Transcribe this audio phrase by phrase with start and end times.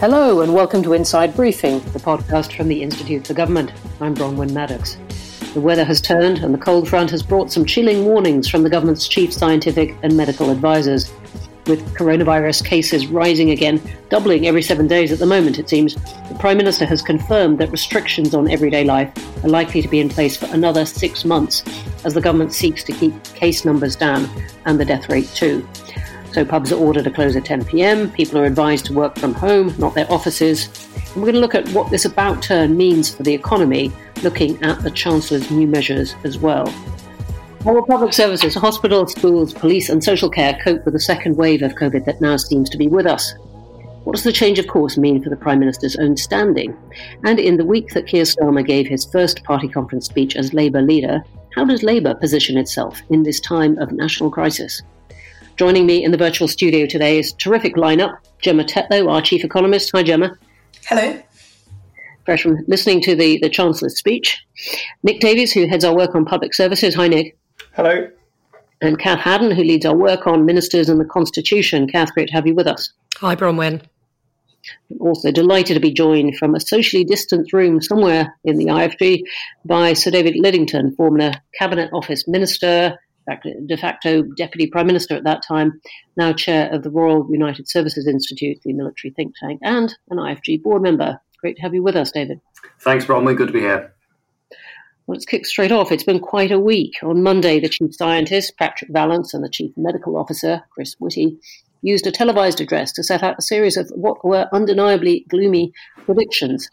[0.00, 3.72] Hello, and welcome to Inside Briefing, the podcast from the Institute for Government.
[4.00, 4.96] I'm Bronwen Maddox.
[5.54, 8.70] The weather has turned, and the cold front has brought some chilling warnings from the
[8.70, 11.12] government's chief scientific and medical advisors.
[11.66, 16.36] With coronavirus cases rising again, doubling every seven days at the moment, it seems, the
[16.38, 19.12] Prime Minister has confirmed that restrictions on everyday life
[19.44, 21.64] are likely to be in place for another six months
[22.04, 24.30] as the government seeks to keep case numbers down
[24.64, 25.68] and the death rate too.
[26.32, 28.10] So pubs are ordered to close at 10 pm.
[28.12, 30.68] People are advised to work from home, not their offices.
[30.94, 33.90] And we're going to look at what this about turn means for the economy,
[34.22, 36.66] looking at the Chancellor's new measures as well.
[37.64, 41.62] How will public services, hospitals, schools, police, and social care cope with the second wave
[41.62, 43.34] of COVID that now seems to be with us?
[44.04, 46.76] What does the change of course mean for the Prime Minister's own standing?
[47.24, 50.82] And in the week that Keir Starmer gave his first party conference speech as Labour
[50.82, 51.22] leader,
[51.54, 54.82] how does Labour position itself in this time of national crisis?
[55.58, 58.16] Joining me in the virtual studio today is terrific lineup.
[58.40, 59.90] Gemma Tetlow, our chief economist.
[59.92, 60.38] Hi, Gemma.
[60.86, 61.20] Hello.
[62.24, 64.40] Fresh from listening to the, the Chancellor's speech.
[65.02, 66.94] Nick Davies, who heads our work on public services.
[66.94, 67.36] Hi, Nick.
[67.74, 68.08] Hello.
[68.80, 71.88] And Cath Haddon, who leads our work on ministers and the Constitution.
[71.88, 72.92] Cath, great to have you with us.
[73.16, 73.82] Hi, Bronwen.
[75.00, 79.22] Also delighted to be joined from a socially distant room somewhere in the IFG
[79.64, 82.96] by Sir David Lidington, former Cabinet Office Minister,
[83.66, 85.80] de facto deputy prime minister at that time,
[86.16, 90.62] now chair of the Royal United Services Institute, the military think tank, and an IFG
[90.62, 91.20] board member.
[91.40, 92.40] Great to have you with us, David.
[92.80, 93.36] Thanks, Bronwen.
[93.36, 93.94] Good to be here.
[95.06, 95.92] Well, let's kick straight off.
[95.92, 96.94] It's been quite a week.
[97.02, 101.38] On Monday, the chief scientist, Patrick Vallance, and the chief medical officer, Chris Whitty,
[101.80, 105.72] used a televised address to set out a series of what were undeniably gloomy
[106.04, 106.68] predictions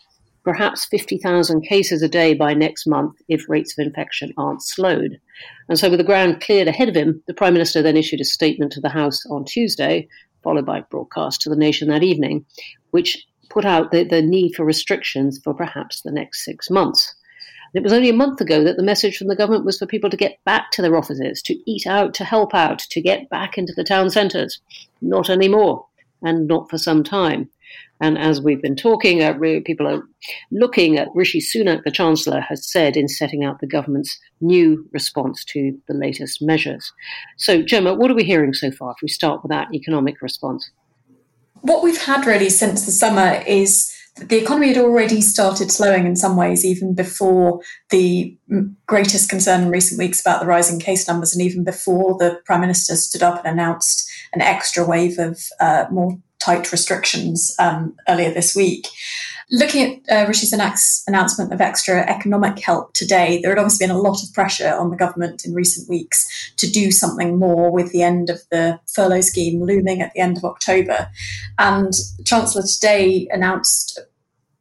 [0.46, 5.20] perhaps 50,000 cases a day by next month if rates of infection aren't slowed.
[5.68, 8.26] And so, with the ground cleared ahead of him, the Prime Minister then issued a
[8.26, 10.08] statement to the House on Tuesday,
[10.44, 12.46] followed by broadcast to the nation that evening,
[12.92, 17.14] which put out the, the need for restrictions for perhaps the next six months.
[17.74, 20.09] It was only a month ago that the message from the government was for people
[20.09, 23.58] to get back to their offices, to eat out, to help out, to get back
[23.58, 24.62] into the town centres.
[25.02, 25.86] Not anymore,
[26.22, 27.50] and not for some time.
[28.02, 29.34] And as we've been talking, uh,
[29.66, 30.03] people are
[30.52, 35.46] looking at Rishi Sunak, the Chancellor, has said in setting out the government's new response
[35.46, 36.91] to the latest measures.
[37.38, 40.69] So, Gemma, what are we hearing so far if we start with that economic response?
[41.62, 46.06] What we've had really since the summer is that the economy had already started slowing
[46.06, 48.38] in some ways, even before the
[48.88, 52.62] greatest concern in recent weeks about the rising case numbers, and even before the Prime
[52.62, 58.34] Minister stood up and announced an extra wave of uh, more tight restrictions um, earlier
[58.34, 58.88] this week.
[59.51, 63.96] Looking at uh, Rishi Sunak's announcement of extra economic help today, there had obviously been
[63.96, 67.91] a lot of pressure on the government in recent weeks to do something more with
[67.91, 71.09] the end of the furlough scheme looming at the end of October.
[71.59, 71.94] And
[72.25, 74.07] Chancellor today announced a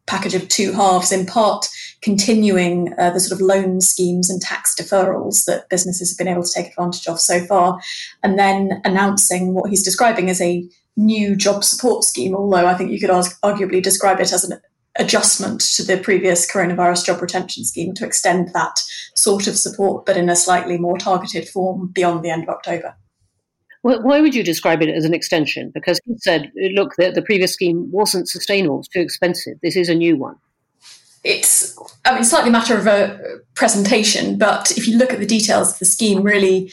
[0.07, 1.67] package of two halves, in part
[2.03, 6.45] continuing uh, the sort of loan schemes and tax deferrals that businesses have been able
[6.45, 7.81] to take advantage of so far,
[8.23, 12.91] and then announcing what he's describing as a new job support scheme, although I think
[12.91, 14.61] you could arguably describe it as an
[14.97, 18.79] adjustment to the previous coronavirus job retention scheme to extend that
[19.15, 22.95] sort of support, but in a slightly more targeted form beyond the end of October.
[23.83, 25.71] Well, why would you describe it as an extension?
[25.75, 29.59] Because he said, look, the, the previous scheme wasn't sustainable, it's too expensive.
[29.63, 30.37] This is a new one.
[31.23, 33.19] It's, I mean, slightly a matter of a
[33.55, 36.71] presentation, but if you look at the details of the scheme, really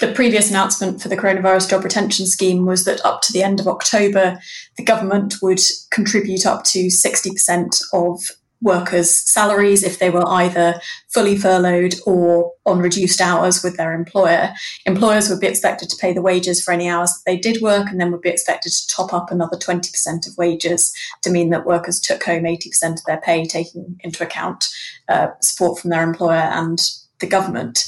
[0.00, 3.60] the previous announcement for the coronavirus job retention scheme was that up to the end
[3.60, 4.38] of October,
[4.76, 8.20] the government would contribute up to 60% of
[8.62, 14.52] workers' salaries if they were either fully furloughed or on reduced hours with their employer.
[14.86, 17.88] Employers would be expected to pay the wages for any hours that they did work
[17.88, 21.66] and then would be expected to top up another 20% of wages to mean that
[21.66, 24.68] workers took home 80% of their pay, taking into account
[25.08, 26.80] uh, support from their employer and
[27.20, 27.86] the government.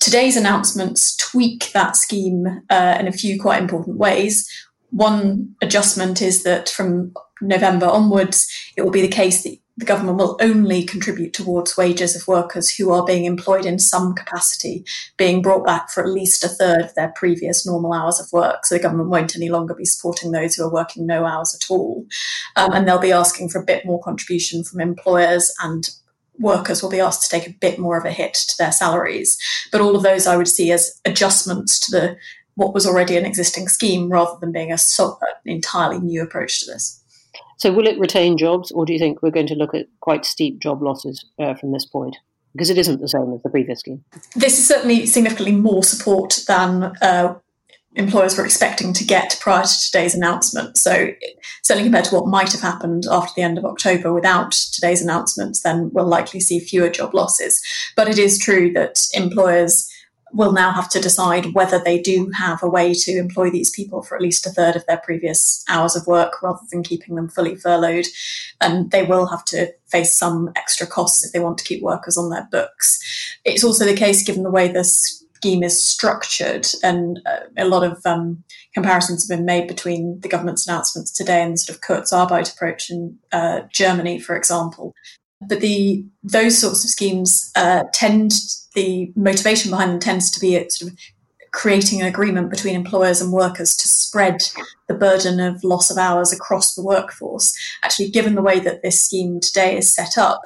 [0.00, 4.48] Today's announcements tweak that scheme uh, in a few quite important ways.
[4.90, 10.16] One adjustment is that from November onwards, it will be the case that the government
[10.16, 14.84] will only contribute towards wages of workers who are being employed in some capacity,
[15.18, 18.64] being brought back for at least a third of their previous normal hours of work.
[18.64, 21.70] So the government won't any longer be supporting those who are working no hours at
[21.70, 22.06] all.
[22.56, 25.90] Um, and they'll be asking for a bit more contribution from employers and
[26.38, 29.38] workers will be asked to take a bit more of a hit to their salaries.
[29.72, 32.16] But all of those I would see as adjustments to the
[32.56, 36.60] what was already an existing scheme rather than being a so, an entirely new approach
[36.60, 37.02] to this.
[37.58, 40.24] So, will it retain jobs, or do you think we're going to look at quite
[40.24, 42.16] steep job losses uh, from this point?
[42.52, 44.02] Because it isn't the same as the previous scheme.
[44.34, 47.34] This is certainly significantly more support than uh,
[47.96, 50.76] employers were expecting to get prior to today's announcement.
[50.76, 51.10] So,
[51.62, 55.62] certainly compared to what might have happened after the end of October without today's announcements,
[55.62, 57.60] then we'll likely see fewer job losses.
[57.96, 59.90] But it is true that employers
[60.32, 64.02] will now have to decide whether they do have a way to employ these people
[64.02, 67.28] for at least a third of their previous hours of work rather than keeping them
[67.28, 68.06] fully furloughed.
[68.60, 72.18] And they will have to face some extra costs if they want to keep workers
[72.18, 73.00] on their books.
[73.44, 77.84] It's also the case, given the way this scheme is structured, and uh, a lot
[77.84, 78.42] of um,
[78.74, 82.90] comparisons have been made between the government's announcements today and the sort of Kurzarbeit approach
[82.90, 84.92] in uh, Germany, for example.
[85.40, 88.32] But the those sorts of schemes uh, tend
[88.74, 90.98] the motivation behind them tends to be sort of
[91.52, 94.38] creating an agreement between employers and workers to spread
[94.88, 97.56] the burden of loss of hours across the workforce.
[97.84, 100.42] Actually, given the way that this scheme today is set up,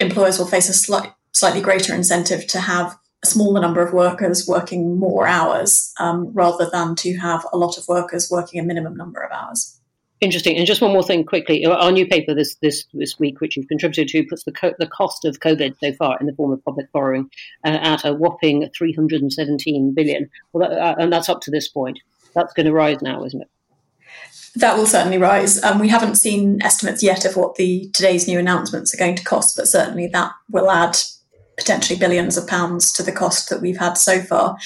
[0.00, 4.46] employers will face a slight, slightly greater incentive to have a smaller number of workers
[4.46, 8.96] working more hours um, rather than to have a lot of workers working a minimum
[8.96, 9.80] number of hours.
[10.20, 10.56] Interesting.
[10.56, 11.64] And just one more thing quickly.
[11.64, 14.86] Our new paper this this, this week, which you've contributed to, puts the, co- the
[14.86, 17.30] cost of COVID so far in the form of public borrowing
[17.64, 20.30] uh, at a whopping 317 billion.
[20.52, 21.98] Well, that, uh, and that's up to this point.
[22.34, 23.48] That's going to rise now, isn't it?
[24.56, 25.62] That will certainly rise.
[25.64, 29.24] Um, we haven't seen estimates yet of what the today's new announcements are going to
[29.24, 30.96] cost, but certainly that will add
[31.56, 34.56] potentially billions of pounds to the cost that we've had so far.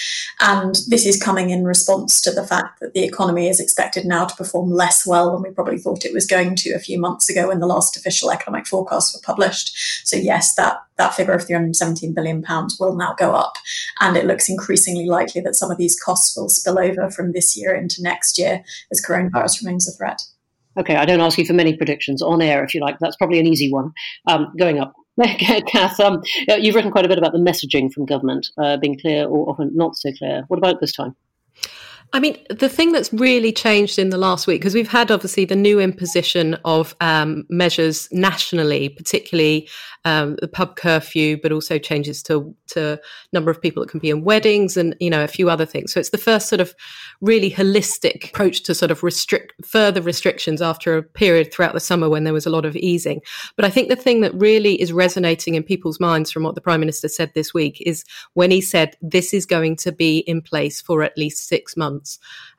[0.41, 4.25] And this is coming in response to the fact that the economy is expected now
[4.25, 7.29] to perform less well than we probably thought it was going to a few months
[7.29, 9.77] ago when the last official economic forecasts were published.
[10.07, 13.55] So yes, that, that figure of 317 billion pounds will now go up.
[14.01, 17.57] And it looks increasingly likely that some of these costs will spill over from this
[17.57, 20.23] year into next year as coronavirus remains a threat.
[20.79, 22.99] Okay, I don't ask you for many predictions on air, if you like.
[23.01, 23.93] That's probably an easy one.
[24.27, 24.95] Um, going up.
[25.67, 29.27] Cath, um, you've written quite a bit about the messaging from government uh, being clear
[29.27, 30.45] or often not so clear.
[30.49, 31.17] What about this time?
[32.13, 35.45] I mean, the thing that's really changed in the last week, because we've had obviously
[35.45, 39.69] the new imposition of um, measures nationally, particularly
[40.07, 42.99] um, the pub curfew, but also changes to to
[43.33, 45.93] number of people that can be in weddings and you know a few other things.
[45.93, 46.75] So it's the first sort of
[47.21, 52.09] really holistic approach to sort of restrict further restrictions after a period throughout the summer
[52.09, 53.21] when there was a lot of easing.
[53.57, 56.61] But I think the thing that really is resonating in people's minds from what the
[56.63, 60.41] prime minister said this week is when he said this is going to be in
[60.41, 61.98] place for at least six months.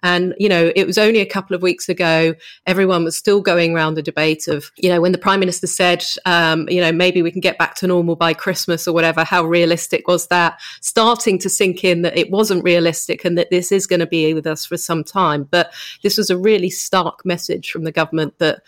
[0.01, 2.33] And, you know, it was only a couple of weeks ago,
[2.65, 6.05] everyone was still going around the debate of, you know, when the prime minister said,
[6.25, 9.43] um, you know, maybe we can get back to normal by Christmas or whatever, how
[9.43, 10.59] realistic was that?
[10.81, 14.33] Starting to sink in that it wasn't realistic and that this is going to be
[14.33, 15.43] with us for some time.
[15.43, 18.61] But this was a really stark message from the government that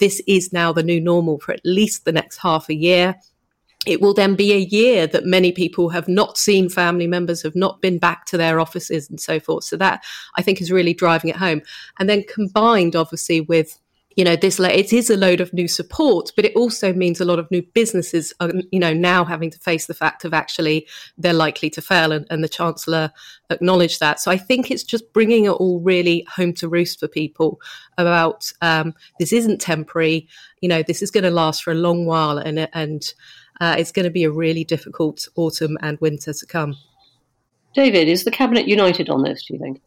[0.00, 3.16] this is now the new normal for at least the next half a year
[3.86, 7.54] it will then be a year that many people have not seen family members, have
[7.54, 9.64] not been back to their offices and so forth.
[9.64, 10.04] So that
[10.36, 11.62] I think is really driving it home.
[11.98, 13.78] And then combined, obviously, with
[14.18, 17.24] you know this it is a load of new support but it also means a
[17.24, 20.88] lot of new businesses are you know now having to face the fact of actually
[21.16, 23.12] they're likely to fail and, and the chancellor
[23.50, 27.06] acknowledged that so i think it's just bringing it all really home to roost for
[27.06, 27.60] people
[27.96, 30.26] about um, this isn't temporary
[30.60, 33.14] you know this is going to last for a long while and and
[33.60, 36.76] uh, it's going to be a really difficult autumn and winter to come.
[37.74, 39.44] David, is the cabinet united on this?
[39.44, 39.80] Do you think?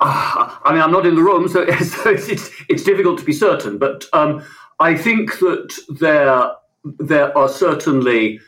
[0.00, 3.24] Uh, I mean, I'm not in the room, so, so it's, it's, it's, difficult to
[3.24, 3.78] be certain.
[3.78, 4.44] But um,
[4.78, 6.52] I think that there
[6.98, 8.38] there are certainly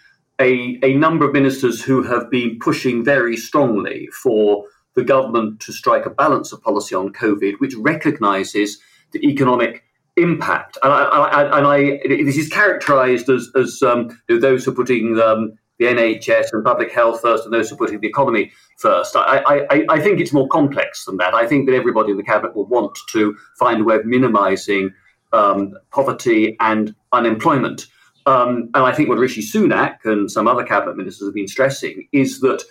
[0.41, 4.65] a, a number of ministers who have been pushing very strongly for
[4.95, 8.79] the government to strike a balance of policy on COVID, which recognises
[9.13, 9.85] the economic
[10.19, 10.79] impact.
[10.83, 15.19] And I, I, and I this is characterised as, as um, those who are putting
[15.21, 19.15] um, the NHS and public health first, and those who are putting the economy first.
[19.17, 21.35] I, I, I think it's more complex than that.
[21.35, 24.93] I think that everybody in the cabinet will want to find a way of minimising
[25.33, 27.87] um, poverty and unemployment.
[28.27, 32.09] Um, and I think what Rishi Sunak and some other cabinet ministers have been stressing
[32.13, 32.63] is that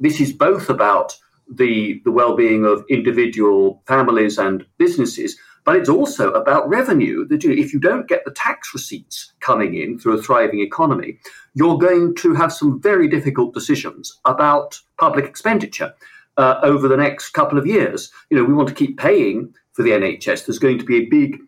[0.00, 1.14] this is both about
[1.52, 7.26] the the well-being of individual families and businesses, but it's also about revenue.
[7.26, 11.18] That if you don't get the tax receipts coming in through a thriving economy,
[11.54, 15.92] you're going to have some very difficult decisions about public expenditure
[16.36, 18.10] uh, over the next couple of years.
[18.30, 20.46] You know, we want to keep paying for the NHS.
[20.46, 21.38] There's going to be a big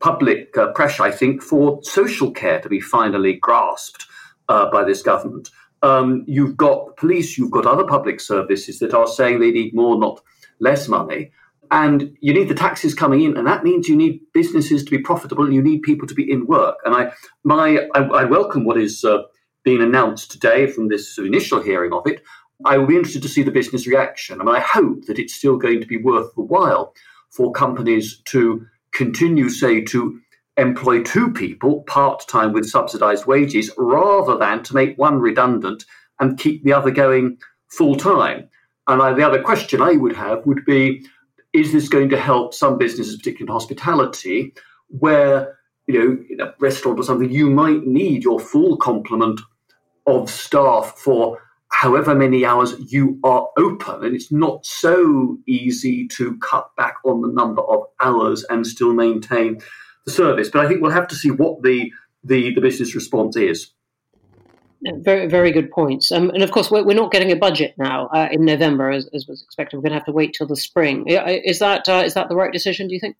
[0.00, 4.06] public uh, pressure, I think, for social care to be finally grasped
[4.48, 5.50] uh, by this government.
[5.82, 9.98] Um, you've got police, you've got other public services that are saying they need more,
[9.98, 10.20] not
[10.60, 11.32] less money
[11.70, 14.98] and you need the taxes coming in, and that means you need businesses to be
[14.98, 16.76] profitable, and you need people to be in work.
[16.84, 17.12] And I,
[17.44, 19.22] my, I, I welcome what is uh,
[19.64, 22.22] being announced today from this initial hearing of it.
[22.64, 24.40] I will be interested to see the business reaction.
[24.40, 26.94] I mean, I hope that it's still going to be worth the while
[27.30, 30.18] for companies to continue, say, to
[30.56, 35.84] employ two people part time with subsidized wages rather than to make one redundant
[36.18, 37.36] and keep the other going
[37.68, 38.48] full time.
[38.86, 41.04] And I, the other question I would have would be
[41.56, 44.54] is this going to help some businesses, particularly in hospitality,
[44.88, 49.40] where you know, in a restaurant or something, you might need your full complement
[50.06, 51.38] of staff for
[51.70, 54.04] however many hours you are open.
[54.04, 58.94] And it's not so easy to cut back on the number of hours and still
[58.94, 59.60] maintain
[60.04, 60.48] the service.
[60.50, 61.92] But I think we'll have to see what the,
[62.24, 63.72] the, the business response is.
[64.82, 66.12] Very, very good points.
[66.12, 69.08] Um, and of course, we're, we're, not getting a budget now uh, in November, as,
[69.14, 69.76] as, was expected.
[69.76, 71.04] We're going to have to wait till the spring.
[71.08, 72.88] Is that uh, is that the right decision?
[72.88, 73.16] Do you think?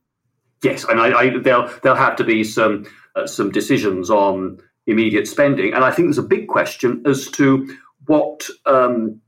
[0.63, 5.27] Yes, and I, I, there'll there'll have to be some uh, some decisions on immediate
[5.27, 7.75] spending, and I think there's a big question as to
[8.07, 9.21] what um,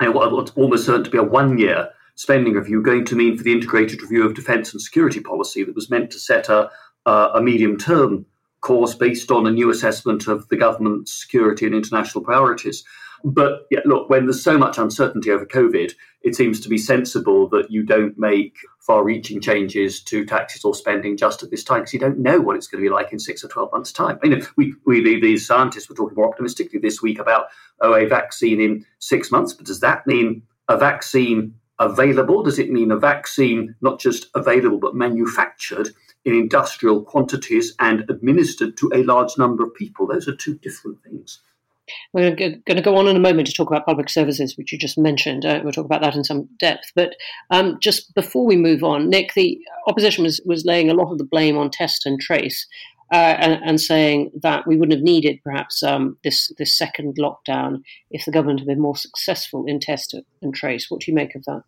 [0.00, 3.52] what's almost certain to be a one year spending review going to mean for the
[3.52, 6.70] integrated review of defence and security policy that was meant to set a
[7.06, 8.26] a medium term
[8.66, 12.82] course based on a new assessment of the government's security and international priorities.
[13.22, 15.92] But yeah, look, when there's so much uncertainty over COVID,
[16.22, 20.74] it seems to be sensible that you don't make far reaching changes to taxes or
[20.74, 23.12] spending just at this time because you don't know what it's going to be like
[23.12, 24.18] in six or 12 months' time.
[24.24, 27.46] You know, we, we, these scientists were talking more optimistically this week about,
[27.80, 29.52] oh, a vaccine in six months.
[29.52, 32.42] But does that mean a vaccine available?
[32.42, 35.90] Does it mean a vaccine not just available but manufactured
[36.26, 40.06] in industrial quantities and administered to a large number of people?
[40.06, 41.38] Those are two different things.
[42.12, 44.78] We're going to go on in a moment to talk about public services, which you
[44.78, 45.46] just mentioned.
[45.46, 46.90] Uh, we'll talk about that in some depth.
[46.96, 47.14] But
[47.50, 49.56] um, just before we move on, Nick, the
[49.86, 52.66] opposition was, was laying a lot of the blame on test and trace.
[53.12, 57.80] Uh, and, and, saying that we wouldn't have needed perhaps um, this this second lockdown
[58.10, 60.90] if the government had been more successful in test and trace.
[60.90, 61.62] What do you make of that?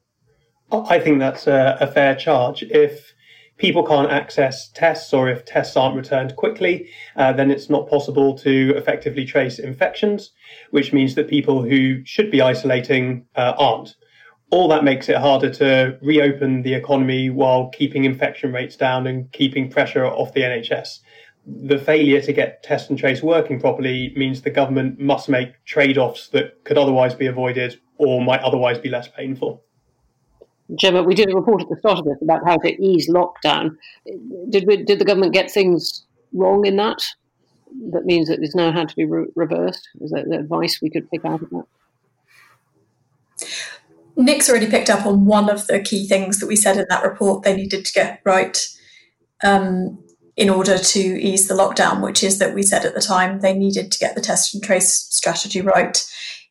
[0.73, 2.65] I think that's a, a fair charge.
[2.65, 3.13] If
[3.59, 8.39] people can't access tests or if tests aren't returned quickly, uh, then it's not possible
[8.39, 10.31] to effectively trace infections,
[10.71, 13.95] which means that people who should be isolating uh, aren't.
[14.51, 19.31] All that makes it harder to reopen the economy while keeping infection rates down and
[19.33, 21.01] keeping pressure off the NHS.
[21.47, 25.99] The failure to get test and trace working properly means the government must make trade
[25.99, 29.65] offs that could otherwise be avoided or might otherwise be less painful.
[30.75, 33.77] Gemma, we did a report at the start of this about how to ease lockdown.
[34.51, 37.03] Did we, did the government get things wrong in that?
[37.91, 39.89] That means that it's now had to be re- reversed.
[40.01, 41.65] Is that the advice we could pick out of that?
[44.17, 47.05] Nick's already picked up on one of the key things that we said in that
[47.05, 48.59] report they needed to get right
[49.45, 49.99] um,
[50.37, 53.55] in order to ease the lockdown, which is that we said at the time they
[53.55, 56.05] needed to get the test and trace strategy right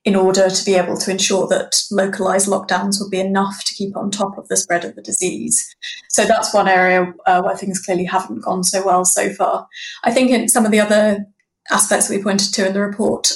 [0.07, 3.97] in order to be able to ensure that localized lockdowns would be enough to keep
[3.97, 5.75] on top of the spread of the disease.
[6.07, 9.67] So that's one area uh, where things clearly haven't gone so well so far.
[10.05, 11.25] I think in some of the other
[11.71, 13.33] aspects we pointed to in the report,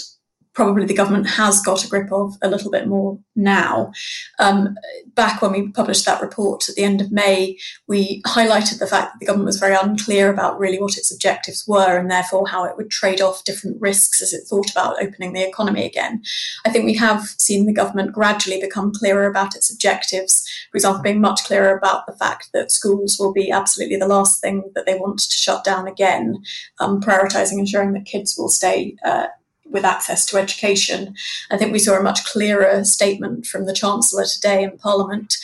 [0.62, 3.92] probably the government has got a grip of a little bit more now.
[4.38, 4.78] Um,
[5.16, 9.14] back when we published that report at the end of May, we highlighted the fact
[9.14, 12.64] that the government was very unclear about really what its objectives were and therefore how
[12.64, 16.22] it would trade off different risks as it thought about opening the economy again.
[16.64, 20.48] I think we have seen the government gradually become clearer about its objectives.
[20.70, 24.42] For example, being much clearer about the fact that schools will be absolutely the last
[24.42, 26.44] thing that they want to shut down again,
[26.80, 29.26] um, prioritising ensuring that kids will stay uh,
[29.72, 31.16] with access to education.
[31.50, 35.38] I think we saw a much clearer statement from the Chancellor today in Parliament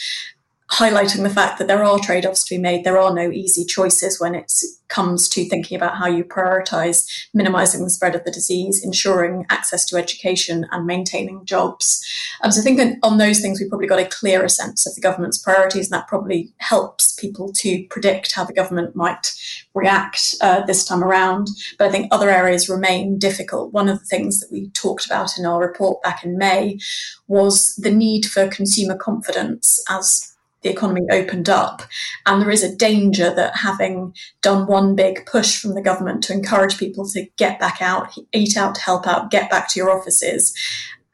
[0.70, 2.84] highlighting the fact that there are trade offs to be made.
[2.84, 4.52] There are no easy choices when it
[4.88, 9.84] comes to thinking about how you prioritize minimizing the spread of the disease, ensuring access
[9.86, 12.04] to education, and maintaining jobs.
[12.42, 15.00] Um, so I think on those things, we've probably got a clearer sense of the
[15.00, 19.34] government's priorities, and that probably helps people to predict how the government might
[19.74, 21.48] react uh, this time around.
[21.78, 23.72] But I think other areas remain difficult.
[23.72, 26.78] One of the things that we talked about in our report back in May
[27.26, 31.82] was the need for consumer confidence as the economy opened up.
[32.26, 36.32] And there is a danger that having done one big push from the government to
[36.32, 40.54] encourage people to get back out, eat out, help out, get back to your offices,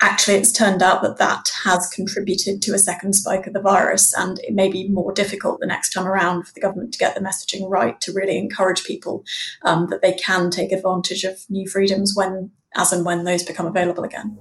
[0.00, 4.12] actually it's turned out that that has contributed to a second spike of the virus
[4.14, 7.14] and it may be more difficult the next time around for the government to get
[7.14, 9.24] the messaging right to really encourage people
[9.62, 13.66] um, that they can take advantage of new freedoms when as and when those become
[13.66, 14.36] available again.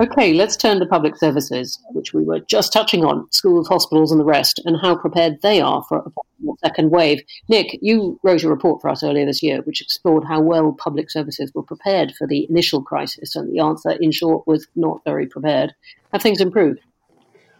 [0.00, 4.20] Okay, let's turn to public services, which we were just touching on schools, hospitals, and
[4.20, 7.22] the rest, and how prepared they are for a second wave.
[7.48, 11.12] Nick, you wrote a report for us earlier this year which explored how well public
[11.12, 15.28] services were prepared for the initial crisis, and the answer, in short, was not very
[15.28, 15.72] prepared.
[16.12, 16.80] Have things improved?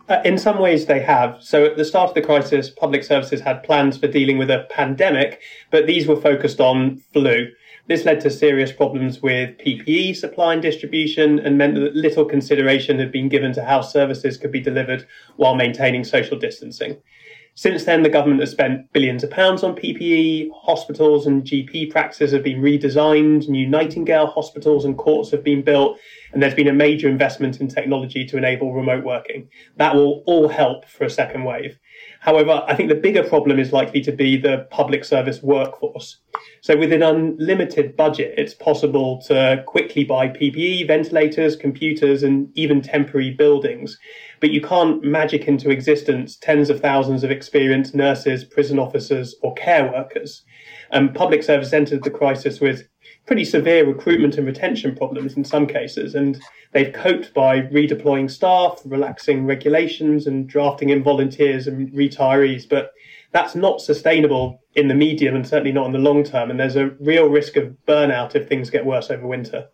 [0.08, 1.40] Uh, in some ways, they have.
[1.40, 4.66] So, at the start of the crisis, public services had plans for dealing with a
[4.70, 7.46] pandemic, but these were focused on flu.
[7.86, 12.98] This led to serious problems with PPE supply and distribution and meant that little consideration
[12.98, 16.96] had been given to how services could be delivered while maintaining social distancing.
[17.56, 20.50] Since then, the government has spent billions of pounds on PPE.
[20.62, 23.48] Hospitals and GP practices have been redesigned.
[23.48, 25.98] New Nightingale hospitals and courts have been built.
[26.32, 29.48] And there's been a major investment in technology to enable remote working.
[29.76, 31.78] That will all help for a second wave.
[32.24, 36.20] However, I think the bigger problem is likely to be the public service workforce.
[36.62, 42.80] So, with an unlimited budget, it's possible to quickly buy PPE, ventilators, computers, and even
[42.80, 43.98] temporary buildings.
[44.40, 49.52] But you can't magic into existence tens of thousands of experienced nurses, prison officers, or
[49.52, 50.44] care workers.
[50.92, 52.88] And um, public service entered the crisis with
[53.26, 56.14] pretty severe recruitment and retention problems in some cases.
[56.14, 56.40] And
[56.72, 62.68] they've coped by redeploying staff, relaxing regulations, and drafting in volunteers and retirees.
[62.68, 62.92] But
[63.32, 66.50] that's not sustainable in the medium and certainly not in the long term.
[66.50, 69.68] And there's a real risk of burnout if things get worse over winter.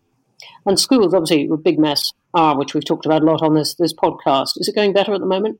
[0.65, 3.75] And schools, obviously, a big mess, are, which we've talked about a lot on this,
[3.75, 4.53] this podcast.
[4.57, 5.59] Is it going better at the moment?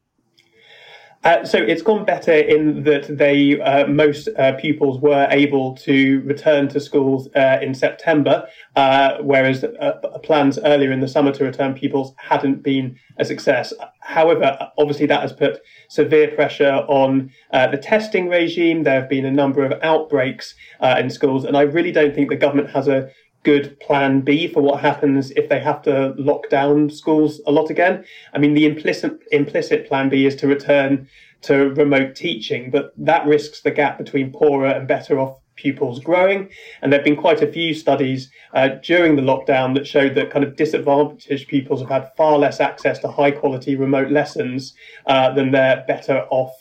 [1.24, 6.20] Uh, so it's gone better in that they uh, most uh, pupils were able to
[6.22, 9.92] return to schools uh, in September, uh, whereas uh,
[10.24, 13.72] plans earlier in the summer to return pupils hadn't been a success.
[14.00, 18.84] However, obviously that has put severe pressure on the testing regime.
[18.84, 22.36] There have been a number of outbreaks in schools, and I really don't think the
[22.36, 23.12] government has a
[23.44, 27.70] good plan B for what happens if they have to lock down schools a lot
[27.70, 28.06] again.
[28.34, 31.08] I mean, the implicit implicit plan B is to return
[31.42, 36.50] to remote teaching, but that risks the gap between poorer and better off pupils growing.
[36.82, 40.32] And there have been quite a few studies uh, during the lockdown that showed that
[40.32, 44.74] kind of disadvantaged pupils have had far less access to high quality remote lessons
[45.08, 46.52] uh, than their better off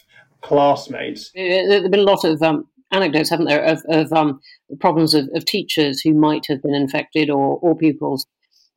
[0.43, 1.31] classmates.
[1.35, 4.41] There have been a lot of um, anecdotes, haven't there, of, of um,
[4.81, 8.27] problems of, of, teachers who might have been infected or, or pupils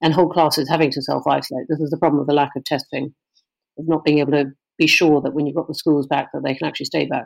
[0.02, 1.66] and whole classes having to self isolate.
[1.70, 3.14] This is the problem of the lack of testing,
[3.78, 6.44] of not being able to be sure that when you've got the schools back, that
[6.44, 7.26] they can actually stay back.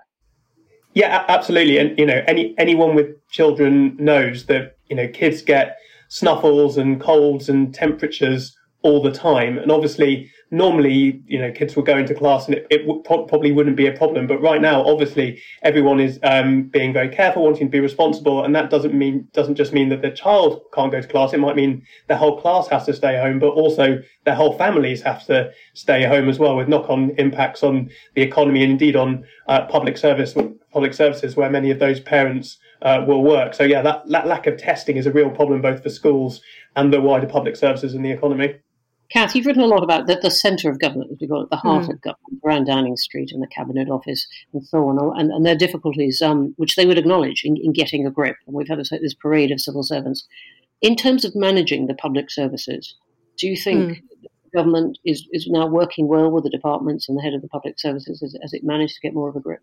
[0.93, 1.77] Yeah, absolutely.
[1.77, 5.77] And you know, any anyone with children knows that you know kids get
[6.09, 11.83] snuffles and colds and temperatures all the time, and obviously normally, you know, kids will
[11.83, 14.27] go into class and it, it w- probably wouldn't be a problem.
[14.27, 18.55] But right now, obviously, everyone is um, being very careful, wanting to be responsible, and
[18.55, 21.33] that doesn't mean doesn't just mean that the child can't go to class.
[21.33, 25.01] It might mean the whole class has to stay home, but also their whole families
[25.01, 29.25] have to stay home as well, with knock-on impacts on the economy and indeed on
[29.47, 30.35] uh, public service
[30.71, 33.53] public services, where many of those parents uh, will work.
[33.53, 36.41] So yeah, that, that lack of testing is a real problem both for schools
[36.75, 38.55] and the wider public services in the economy.
[39.09, 41.49] Cath, you've written a lot about the, the centre of government, as we call it,
[41.49, 41.93] the heart mm.
[41.93, 45.55] of government, around Downing Street and the Cabinet Office and so on, and, and their
[45.55, 48.35] difficulties, um, which they would acknowledge in, in, getting a grip.
[48.45, 50.27] And we've had this parade of civil servants.
[50.81, 52.95] In terms of managing the public services,
[53.37, 54.01] do you think mm.
[54.21, 57.47] the government is, is now working well with the departments and the head of the
[57.47, 59.61] public services as, as it managed to get more of a grip?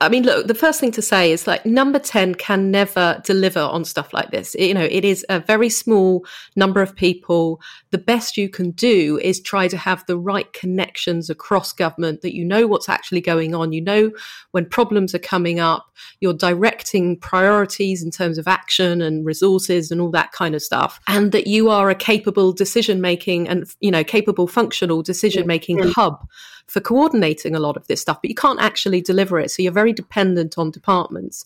[0.00, 3.60] I mean, look, the first thing to say is like number 10 can never deliver
[3.60, 4.54] on stuff like this.
[4.58, 6.26] You know, it is a very small
[6.56, 7.60] number of people.
[7.90, 12.34] The best you can do is try to have the right connections across government that
[12.34, 13.72] you know what's actually going on.
[13.72, 14.12] You know
[14.50, 15.86] when problems are coming up,
[16.20, 21.00] you're directing priorities in terms of action and resources and all that kind of stuff.
[21.06, 25.78] And that you are a capable decision making and, you know, capable functional decision making
[25.78, 25.92] yeah.
[25.94, 26.26] hub
[26.66, 29.50] for coordinating a lot of this stuff, but you can't actually deliver it.
[29.50, 31.44] So you're very dependent on departments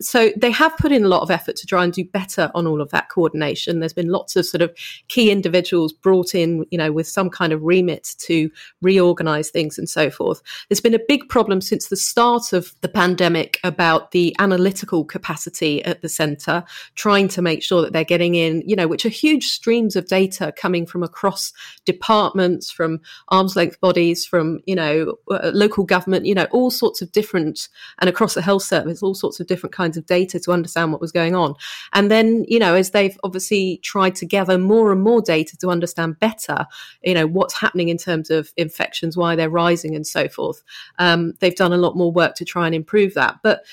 [0.00, 2.66] so they have put in a lot of effort to try and do better on
[2.66, 3.80] all of that coordination.
[3.80, 4.72] There's been lots of sort of
[5.08, 9.88] key individuals brought in, you know, with some kind of remit to reorganize things and
[9.88, 10.42] so forth.
[10.68, 15.84] There's been a big problem since the start of the pandemic about the analytical capacity
[15.84, 16.64] at the center,
[16.94, 20.06] trying to make sure that they're getting in, you know, which are huge streams of
[20.06, 21.52] data coming from across
[21.84, 27.02] departments, from arm's length bodies, from, you know, uh, local government, you know, all sorts
[27.02, 27.68] of different,
[28.00, 31.00] and across the health service, all sorts of different kinds of data to understand what
[31.00, 31.54] was going on.
[31.92, 35.70] And then, you know, as they've obviously tried to gather more and more data to
[35.70, 36.66] understand better,
[37.02, 40.62] you know, what's happening in terms of infections, why they're rising, and so forth,
[40.98, 43.36] um, they've done a lot more work to try and improve that.
[43.42, 43.64] But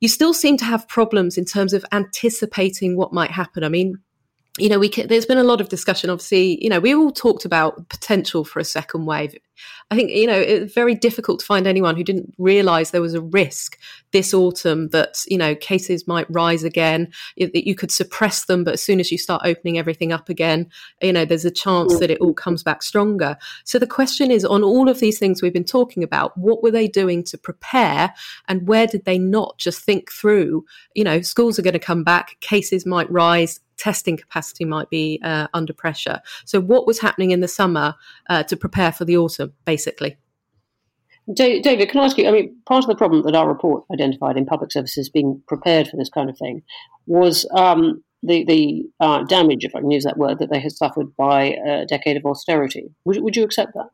[0.00, 3.64] you still seem to have problems in terms of anticipating what might happen.
[3.64, 3.96] I mean,
[4.58, 6.10] you know, we can, there's been a lot of discussion.
[6.10, 9.34] Obviously, you know, we all talked about potential for a second wave.
[9.90, 13.14] I think you know it's very difficult to find anyone who didn't realise there was
[13.14, 13.78] a risk
[14.12, 18.74] this autumn that you know cases might rise again, that you could suppress them, but
[18.74, 22.10] as soon as you start opening everything up again, you know, there's a chance that
[22.10, 23.36] it all comes back stronger.
[23.64, 26.70] So the question is, on all of these things we've been talking about, what were
[26.70, 28.12] they doing to prepare,
[28.48, 30.64] and where did they not just think through?
[30.94, 35.20] You know, schools are going to come back, cases might rise, testing capacity might be
[35.22, 36.20] uh, under pressure.
[36.44, 37.94] So, what was happening in the summer
[38.28, 40.16] uh, to prepare for the autumn, basically?
[41.34, 42.28] David, can I ask you?
[42.28, 45.88] I mean, part of the problem that our report identified in public services being prepared
[45.88, 46.62] for this kind of thing
[47.06, 50.72] was um, the the uh, damage, if I can use that word, that they had
[50.72, 52.90] suffered by a decade of austerity.
[53.04, 53.90] Would, would you accept that?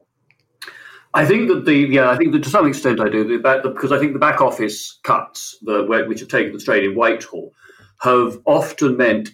[1.14, 3.24] I think that the yeah, I think that to some extent I do
[3.62, 7.52] because I think the back office cuts, the, which have taken the strain in Whitehall,
[8.00, 9.30] have often meant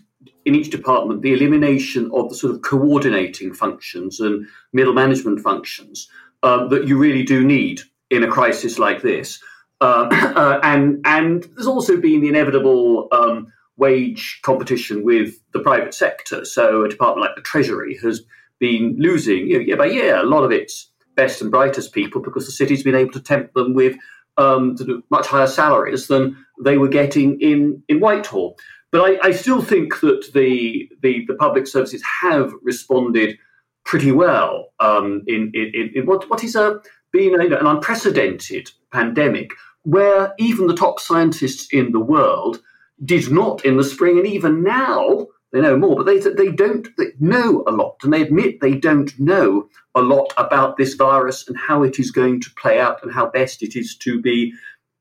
[0.49, 6.09] in each department the elimination of the sort of coordinating functions and middle management functions
[6.43, 9.41] um, that you really do need in a crisis like this.
[9.81, 15.95] Uh, uh, and and there's also been the inevitable um, wage competition with the private
[15.95, 16.45] sector.
[16.45, 18.23] So a department like the Treasury has
[18.59, 22.23] been losing you know, year by year a lot of its best and brightest people
[22.23, 23.97] because the city's been able to tempt them with
[24.39, 24.77] um,
[25.11, 28.57] much higher salaries than they were getting in, in Whitehall.
[28.91, 33.39] But I, I still think that the, the, the public services have responded
[33.85, 36.81] pretty well um, in, in, in, what, what is a,
[37.13, 39.51] been a, an unprecedented pandemic,
[39.83, 42.61] where even the top scientists in the world
[43.05, 46.89] did not in the spring, and even now they know more, but they, they don't
[46.99, 51.49] they know a lot, and they admit they don't know a lot about this virus
[51.49, 54.53] and how it is going to play out and how best it is to be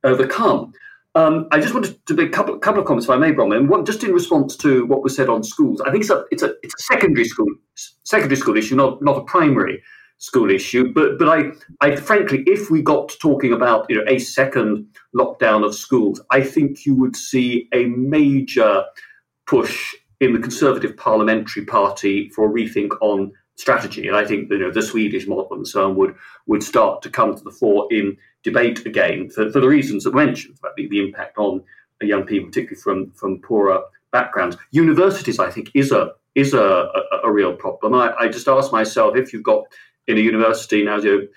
[0.03, 0.71] overcome.
[1.17, 3.67] Um, I just wanted to make a couple, couple of comments, if I may, Bronwen.
[3.67, 6.43] One, just in response to what was said on schools, I think it's a it's
[6.43, 7.47] a it's a secondary school
[8.03, 9.81] secondary school issue, not not a primary
[10.19, 10.93] school issue.
[10.93, 14.85] But but I I frankly, if we got to talking about you know a second
[15.15, 18.83] lockdown of schools, I think you would see a major
[19.47, 24.07] push in the Conservative Parliamentary Party for a rethink on strategy.
[24.07, 26.13] And I think you know the Swedish model and so on would
[26.45, 30.13] would start to come to the fore in debate again for, for the reasons that
[30.13, 31.63] mentioned about the, the impact on
[32.01, 34.57] young people, particularly from from poorer backgrounds.
[34.71, 37.95] Universities, I think, is a is a, a, a real problem.
[37.95, 39.63] I, I, just ask myself if you've got
[40.05, 41.27] in a university now you know,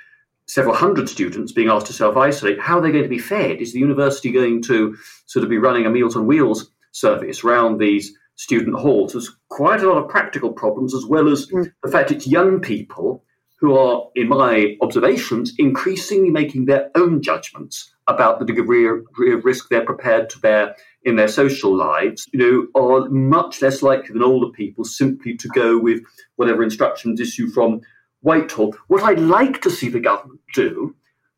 [0.47, 3.61] several hundred students being asked to self isolate, how are they going to be fed?
[3.61, 7.79] Is the university going to sort of be running a Meals on Wheels service around
[7.79, 9.13] these student halls?
[9.13, 11.73] There's quite a lot of practical problems, as well as mm.
[11.83, 13.25] the fact it's young people
[13.61, 19.07] who are, in my observations, increasingly making their own judgments about the degree of
[19.45, 22.39] risk they're prepared to bear in their social lives, you
[22.75, 26.03] know, are much less likely than older people simply to go with
[26.37, 27.81] whatever instructions issue from
[28.23, 28.75] Whitehall.
[28.89, 30.95] What I'd like to see the government do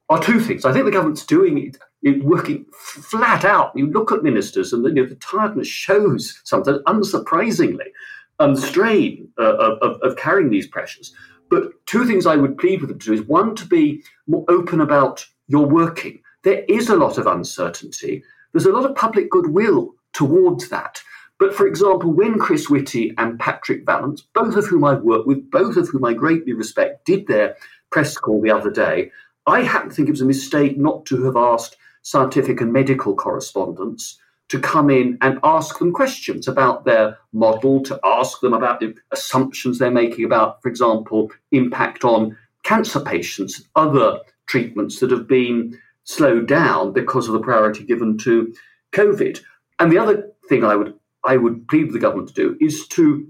[0.09, 0.65] are two things.
[0.65, 3.73] I think the government's doing it, it working flat out.
[3.75, 7.91] You look at ministers, and the, you know, the tiredness shows something unsurprisingly,
[8.39, 11.15] and um, strain uh, of, of carrying these pressures.
[11.53, 14.43] But two things I would plead with them to do is one, to be more
[14.49, 16.23] open about your working.
[16.45, 18.25] There is a lot of uncertainty.
[18.53, 21.03] There's a lot of public goodwill towards that.
[21.39, 25.51] But for example, when Chris Whitty and Patrick Vallance, both of whom I've worked with,
[25.51, 27.55] both of whom I greatly respect, did their
[27.91, 29.11] press call the other day,
[29.47, 33.15] I happen to think it was a mistake not to have asked scientific and medical
[33.15, 34.19] correspondents
[34.53, 38.95] to come in and ask them questions about their model, to ask them about the
[39.11, 45.79] assumptions they're making about, for example, impact on cancer patients, other treatments that have been
[46.05, 48.53] slowed down because of the priority given to
[48.93, 49.41] COVID.
[49.79, 50.93] And the other thing I would
[51.25, 53.27] I would plead with the government to do is to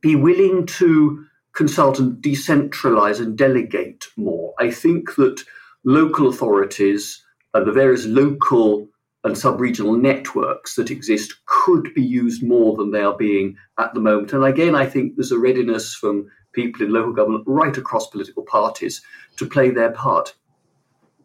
[0.00, 1.22] be willing to
[1.54, 4.54] consult and decentralize and delegate more.
[4.58, 5.44] I think that
[5.84, 8.88] local authorities and the various local
[9.26, 14.00] and sub-regional networks that exist could be used more than they are being at the
[14.00, 14.32] moment.
[14.32, 18.44] And again, I think there's a readiness from people in local government right across political
[18.44, 19.02] parties
[19.36, 20.32] to play their part.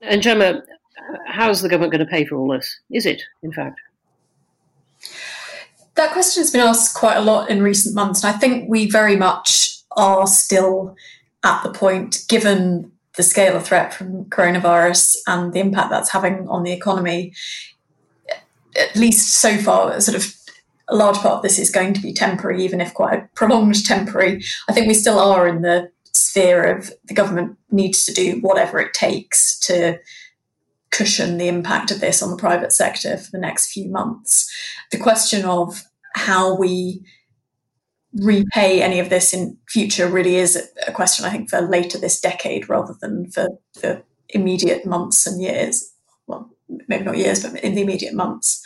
[0.02, 0.64] And Gemma,
[1.28, 2.80] how's the government going to pay for all this?
[2.90, 3.80] Is it, in fact?
[5.94, 8.90] That question has been asked quite a lot in recent months, and I think we
[8.90, 10.96] very much are still
[11.44, 16.48] at the point, given the scale of threat from coronavirus and the impact that's having
[16.48, 17.34] on the economy,
[18.76, 20.34] at least so far, sort of
[20.88, 23.86] a large part of this is going to be temporary, even if quite a prolonged
[23.86, 24.44] temporary.
[24.70, 28.80] I think we still are in the sphere of the government needs to do whatever
[28.80, 30.00] it takes to
[30.92, 34.50] cushion the impact of this on the private sector for the next few months.
[34.92, 37.06] The question of how we
[38.14, 42.20] repay any of this in future really is a question, I think, for later this
[42.20, 44.04] decade rather than for, the
[44.34, 45.91] immediate months and years.
[46.92, 48.62] Maybe not years, but in the immediate months.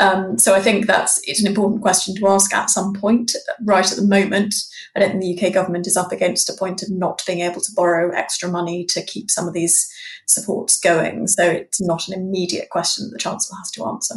[0.00, 3.32] Um, so I think that's it's an important question to ask at some point.
[3.64, 4.54] Right at the moment,
[4.94, 7.60] I don't think the UK government is up against a point of not being able
[7.60, 9.88] to borrow extra money to keep some of these
[10.26, 11.28] supports going.
[11.28, 14.16] So it's not an immediate question that the Chancellor has to answer.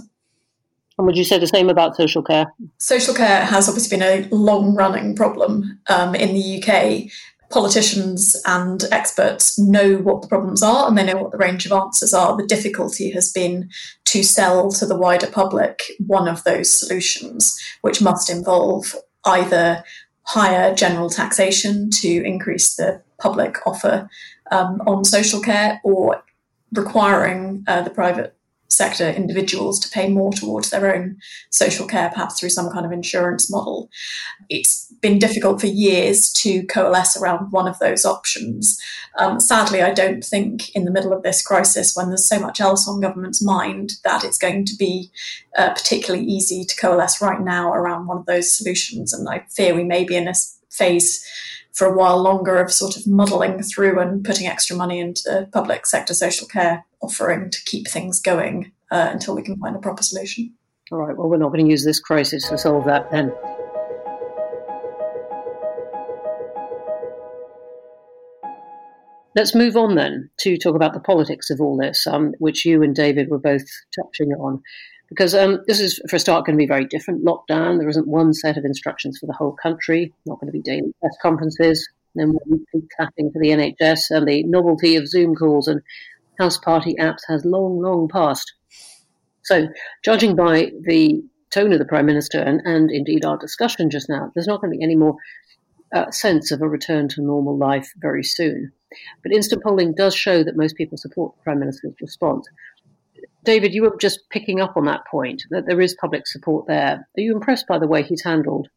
[0.97, 2.45] And would you say the same about social care?
[2.78, 7.12] Social care has obviously been a long running problem um, in the UK.
[7.51, 11.71] Politicians and experts know what the problems are and they know what the range of
[11.71, 12.37] answers are.
[12.37, 13.69] The difficulty has been
[14.05, 19.83] to sell to the wider public one of those solutions, which must involve either
[20.23, 24.09] higher general taxation to increase the public offer
[24.51, 26.23] um, on social care or
[26.73, 28.35] requiring uh, the private
[28.81, 31.17] sector individuals to pay more towards their own
[31.51, 33.91] social care, perhaps through some kind of insurance model.
[34.49, 38.81] It's been difficult for years to coalesce around one of those options.
[39.19, 42.59] Um, sadly, I don't think in the middle of this crisis, when there's so much
[42.59, 45.11] else on government's mind, that it's going to be
[45.55, 49.13] uh, particularly easy to coalesce right now around one of those solutions.
[49.13, 50.33] And I fear we may be in a
[50.71, 51.23] phase
[51.73, 55.49] for a while longer of sort of muddling through and putting extra money into the
[55.51, 59.79] public sector social care offering to keep things going uh, until we can find a
[59.79, 60.53] proper solution.
[60.91, 63.31] All right, well, we're not going to use this crisis to solve that then.
[69.34, 72.84] Let's move on then to talk about the politics of all this, um, which you
[72.84, 73.63] and David were both
[73.95, 74.62] touching on.
[75.12, 77.26] Because um, this is, for a start, going to be very different.
[77.26, 80.62] Lockdown, there isn't one set of instructions for the whole country, not going to be
[80.62, 85.36] daily press conferences, no more weekly clapping for the NHS, and the novelty of Zoom
[85.36, 85.82] calls and
[86.39, 88.54] house party apps has long, long passed.
[89.43, 89.67] So,
[90.02, 91.21] judging by the
[91.52, 94.71] tone of the Prime Minister and, and indeed our discussion just now, there's not going
[94.71, 95.17] to be any more
[95.93, 98.71] uh, sense of a return to normal life very soon.
[99.24, 102.47] But instant polling does show that most people support the Prime Minister's response.
[103.43, 107.08] David, you were just picking up on that point, that there is public support there.
[107.17, 108.67] Are you impressed by the way he's handled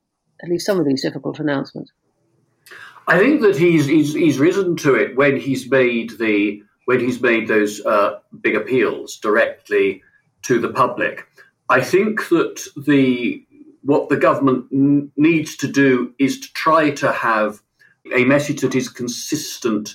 [0.42, 1.92] at least some of these difficult announcements?
[3.06, 7.20] I think that he's, he's, he's risen to it when he's made the when he's
[7.20, 10.02] made those uh, big appeals directly
[10.42, 11.26] to the public.
[11.70, 13.44] I think that the
[13.82, 17.62] what the government n- needs to do is to try to have
[18.14, 19.94] a message that is consistent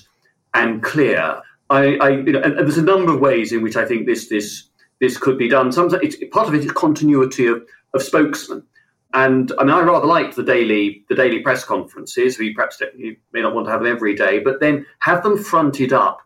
[0.54, 1.40] and clear.
[1.70, 4.06] I, I you know, and, and, there's a number of ways in which I think
[4.06, 4.68] this this
[5.00, 5.72] this could be done.
[5.72, 7.62] Sometimes it's, part of it is continuity of,
[7.94, 8.62] of spokesman.
[9.14, 12.38] And I mean, I rather like the daily the daily press conferences.
[12.38, 15.42] We perhaps you may not want to have them every day, but then have them
[15.42, 16.20] fronted up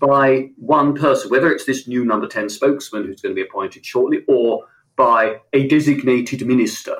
[0.00, 3.86] by one person, whether it's this new number 10 spokesman who's going to be appointed
[3.86, 4.64] shortly or
[4.96, 6.96] by a designated minister.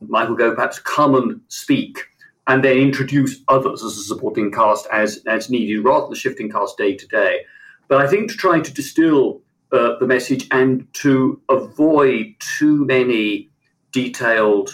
[0.00, 2.06] Michael Gove perhaps come and speak
[2.46, 6.76] and then introduce others as a supporting cast as, as needed rather than shifting cast
[6.76, 7.40] day to day.
[7.88, 13.50] But I think to try to distill uh, the message and to avoid too many
[13.92, 14.70] detailed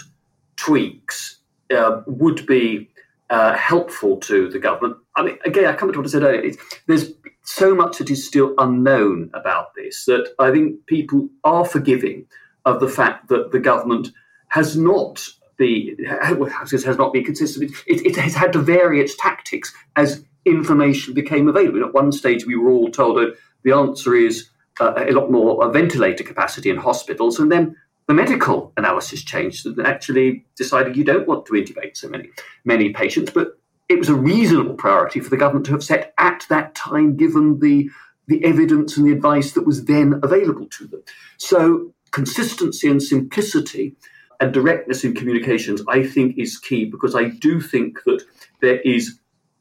[0.55, 1.37] tweaks
[1.75, 2.89] uh, would be
[3.29, 4.97] uh, helpful to the government.
[5.15, 6.53] I mean, again, I come to what I said earlier.
[6.87, 7.11] there's
[7.43, 12.25] so much that is still unknown about this that I think people are forgiving
[12.65, 14.09] of the fact that the government
[14.49, 15.27] has not
[15.57, 17.71] be has not been consistent.
[17.85, 21.83] It, it, has had to vary its tactics as information became available.
[21.83, 25.71] At one stage, we were all told that the answer is uh, a lot more
[25.71, 27.75] ventilator capacity in hospitals, and then
[28.07, 32.29] the medical analysis changed and actually decided you don't want to intubate so many
[32.63, 36.45] many patients, but it was a reasonable priority for the government to have set at
[36.49, 37.89] that time, given the
[38.27, 41.01] the evidence and the advice that was then available to them.
[41.37, 43.95] So consistency and simplicity
[44.39, 48.23] and directness in communications, I think, is key because I do think that
[48.61, 49.19] there is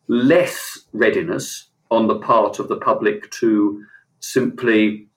[0.08, 3.84] less readiness on the part of the public to
[4.20, 5.08] simply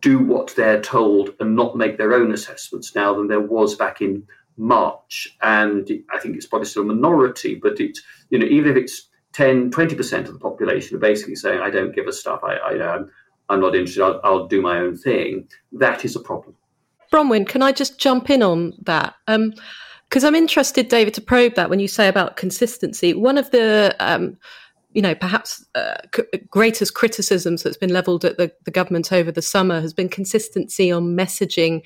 [0.00, 4.00] do what they're told and not make their own assessments now than there was back
[4.00, 5.36] in March.
[5.42, 9.08] And I think it's probably still a minority, but it's, you know, even if it's
[9.34, 12.94] 10, 20% of the population are basically saying, I don't give a stuff, I, I,
[12.94, 13.10] I'm,
[13.50, 16.56] I'm not interested, I'll, I'll do my own thing, that is a problem.
[17.12, 19.14] Bronwen, can I just jump in on that?
[19.26, 23.14] Because um, I'm interested, David, to probe that when you say about consistency.
[23.14, 24.36] One of the um,
[24.92, 29.30] you know, perhaps uh, c- greatest criticisms that's been levelled at the, the government over
[29.30, 31.82] the summer has been consistency on messaging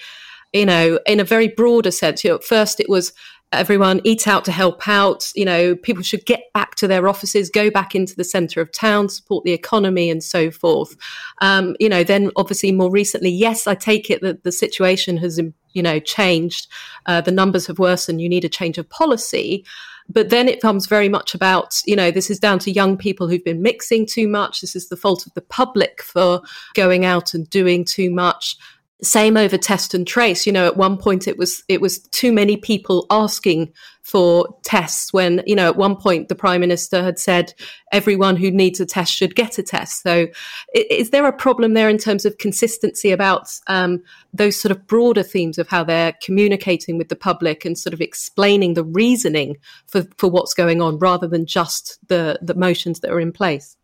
[0.52, 2.24] you know, in a very broader sense.
[2.24, 3.12] You know, at first it was
[3.52, 5.30] everyone eat out to help out.
[5.34, 8.72] You know, people should get back to their offices, go back into the centre of
[8.72, 10.96] town, support the economy, and so forth.
[11.40, 15.40] Um, you know, then obviously more recently, yes, I take it that the situation has,
[15.72, 16.68] you know, changed.
[17.06, 18.20] Uh, the numbers have worsened.
[18.20, 19.64] You need a change of policy.
[20.12, 23.28] But then it comes very much about, you know, this is down to young people
[23.28, 24.60] who've been mixing too much.
[24.60, 26.42] This is the fault of the public for
[26.74, 28.56] going out and doing too much
[29.02, 30.46] same over test and trace.
[30.46, 35.12] You know at one point it was it was too many people asking for tests
[35.12, 37.54] when you know at one point the prime minister had said
[37.92, 40.02] everyone who needs a test should get a test.
[40.02, 40.26] So
[40.74, 45.22] is there a problem there in terms of consistency about um, those sort of broader
[45.22, 50.06] themes of how they're communicating with the public and sort of explaining the reasoning for,
[50.16, 53.76] for what's going on rather than just the the motions that are in place?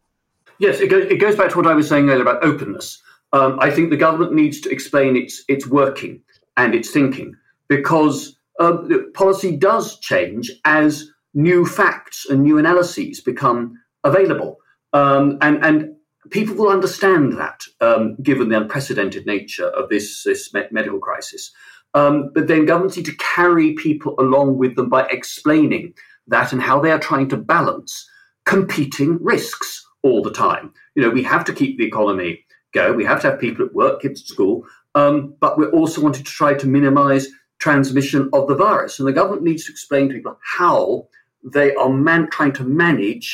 [0.59, 3.71] Yes it, it goes back to what i was saying earlier about openness um, I
[3.71, 6.23] think the government needs to explain its its working
[6.57, 7.35] and its thinking
[7.69, 14.59] because um, policy does change as new facts and new analyses become available,
[14.93, 15.97] um, and and
[16.31, 21.53] people will understand that um, given the unprecedented nature of this this medical crisis.
[21.95, 25.95] Um, but then governments need to carry people along with them by explaining
[26.27, 28.07] that and how they are trying to balance
[28.45, 30.73] competing risks all the time.
[30.95, 32.45] You know, we have to keep the economy
[32.81, 32.87] go.
[33.01, 34.57] We have to have people at work, kids at school,
[35.01, 37.25] um, but we're also wanting to try to minimize
[37.67, 38.99] transmission of the virus.
[38.99, 41.09] And the government needs to explain to people how
[41.57, 43.29] they are man- trying to manage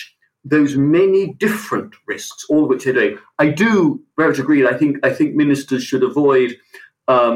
[0.44, 3.18] those many different risks, all of which they're doing.
[3.44, 3.72] I do
[4.16, 4.66] very much agree.
[4.74, 6.50] I think I think ministers should avoid
[7.14, 7.34] um,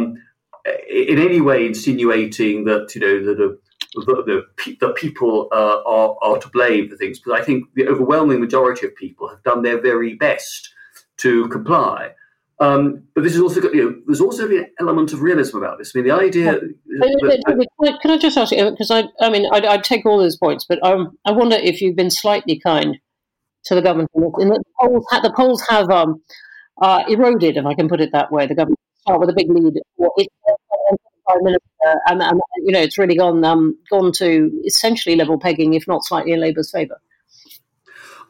[0.91, 3.49] in any way insinuating that you know that the,
[3.97, 8.41] the, the people uh, are, are to blame for things, because I think the overwhelming
[8.41, 10.75] majority of people have done their very best
[11.19, 12.11] to comply.
[12.59, 15.79] Um, but this is also got, you know, there's also an element of realism about
[15.79, 15.93] this.
[15.95, 16.53] I mean, the idea.
[16.53, 18.71] That, can I just ask you?
[18.71, 21.83] Because I, I mean, I'd, I'd, take all those points, but um, I wonder if
[21.83, 22.99] you've been slightly kind
[23.67, 26.23] to the government in the polls, the polls have um,
[26.81, 28.47] uh, eroded, if I can put it that way.
[28.47, 29.75] The government start with a big lead.
[31.27, 35.75] Prime Minister, and, and, you know, it's really gone um, gone to essentially level pegging,
[35.75, 37.01] if not slightly in Labour's favour.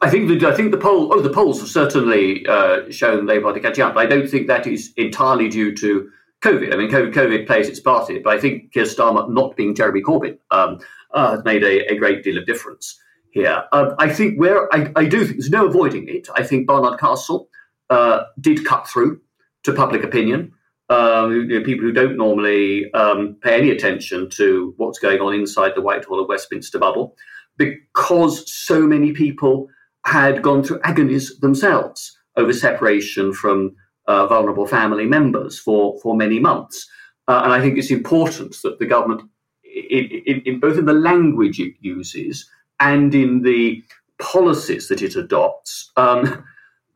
[0.01, 3.45] I think the I think the poll oh the polls have certainly uh, shown Labour
[3.45, 3.97] Party catching up.
[3.97, 6.09] I don't think that is entirely due to
[6.41, 6.73] COVID.
[6.73, 9.73] I mean, COVID, COVID plays its part it, but I think Keir Starmer not being
[9.73, 10.79] Jeremy Corbyn um,
[11.13, 12.99] uh, has made a, a, great deal of difference
[13.31, 13.63] here.
[13.71, 16.27] Um, I think where I, I, do think there's no avoiding it.
[16.35, 17.49] I think Barnard Castle
[17.89, 19.19] uh, did cut through
[19.63, 20.51] to public opinion.
[20.89, 25.33] Um, you know, people who don't normally um, pay any attention to what's going on
[25.33, 27.15] inside the Whitehall or Westminster bubble,
[27.57, 29.67] because so many people
[30.07, 33.75] had gone through agonies themselves over separation from
[34.07, 36.87] uh, vulnerable family members for, for many months.
[37.27, 39.21] Uh, and I think it's important that the government,
[39.63, 43.83] in, in, in, both in the language it uses and in the
[44.17, 46.45] policies that it adopts, um,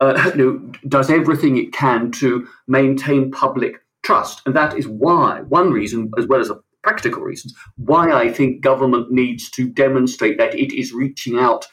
[0.00, 4.40] uh, you know, does everything it can to maintain public trust.
[4.46, 8.62] And that is why, one reason, as well as a practical reasons, why I think
[8.62, 11.66] government needs to demonstrate that it is reaching out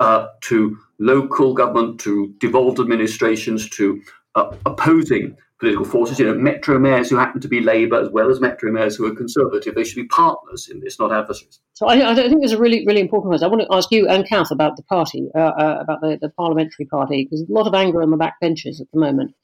[0.00, 4.00] uh, to local government, to devolved administrations, to
[4.34, 6.18] uh, opposing political forces.
[6.18, 9.06] You know, metro mayors who happen to be Labour as well as metro mayors who
[9.06, 9.74] are Conservative.
[9.74, 11.60] They should be partners in this, not adversaries.
[11.72, 13.42] So I, I think there's a really, really important point.
[13.42, 16.30] I want to ask you and Cath about the party, uh, uh, about the, the
[16.30, 19.34] parliamentary party, because there's a lot of anger on the backbenches at the moment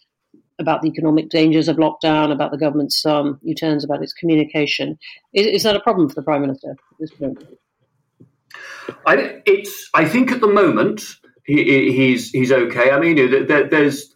[0.59, 4.99] about the economic dangers of lockdown, about the government's um, U-turns, about its communication.
[5.33, 7.43] Is, is that a problem for the Prime Minister at this point?
[9.07, 9.88] I, it's.
[9.95, 11.03] I think at the moment
[11.45, 12.91] he, he's he's okay.
[12.91, 14.15] I mean, there, there's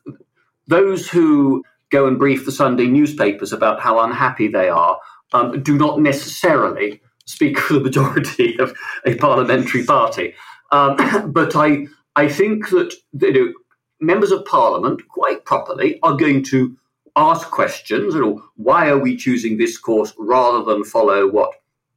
[0.66, 4.98] those who go and brief the Sunday newspapers about how unhappy they are
[5.32, 10.34] um, do not necessarily speak for the majority of a parliamentary party.
[10.72, 10.96] Um,
[11.32, 13.52] but I I think that you know,
[14.00, 16.76] members of parliament, quite properly, are going to
[17.16, 18.14] ask questions.
[18.14, 21.52] You know, why are we choosing this course rather than follow what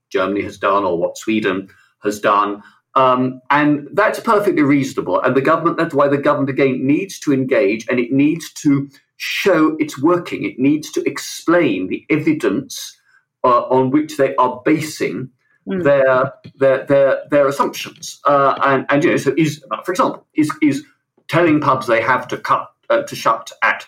[0.09, 1.69] Germany has done or what Sweden
[2.03, 2.61] has done.
[2.95, 5.21] Um, and that's perfectly reasonable.
[5.21, 8.89] And the government, that's why the government again needs to engage and it needs to
[9.17, 10.43] show it's working.
[10.43, 12.97] It needs to explain the evidence
[13.43, 15.29] uh, on which they are basing
[15.67, 15.83] mm.
[15.83, 18.19] their, their, their, their assumptions.
[18.25, 20.83] Uh, and, and, you know, so is, for example, is, is
[21.27, 23.85] telling pubs they have to cut, uh, to shut at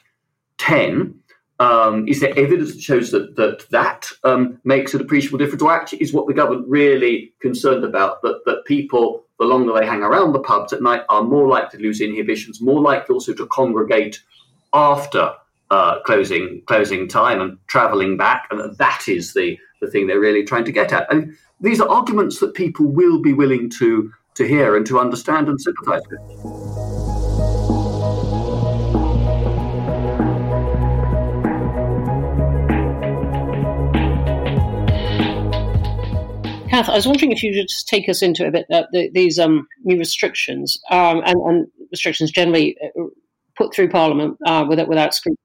[0.60, 1.21] 10
[1.62, 5.72] um, is there evidence that shows that that, that um, makes an appreciable difference, or
[5.72, 8.24] actually is what the government really concerned about?
[8.24, 11.78] That that people, the longer they hang around the pubs at night, are more likely
[11.78, 14.24] to lose inhibitions, more likely also to congregate
[14.74, 15.34] after
[15.70, 20.44] uh, closing closing time and travelling back, and that is the the thing they're really
[20.44, 21.12] trying to get at.
[21.14, 25.48] And these are arguments that people will be willing to to hear and to understand
[25.48, 27.11] and sympathise with.
[36.90, 39.40] I was wondering if you could just take us into a bit uh, the, these
[39.40, 43.04] um, new restrictions um, and, and, restrictions generally uh,
[43.58, 45.38] put through Parliament uh, without, without scrutiny